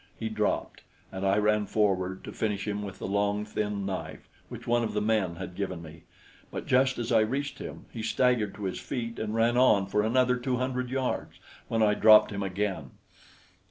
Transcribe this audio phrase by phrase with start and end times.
[0.17, 0.81] He dropped,
[1.11, 4.93] and I ran forward to finish him with the long thin knife, which one of
[4.95, 6.05] the men had given me;
[6.49, 10.01] but just as I reached him, he staggered to his feet and ran on for
[10.01, 11.37] another two hundred yards
[11.67, 12.89] when I dropped him again.